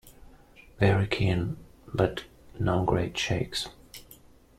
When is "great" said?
2.83-3.15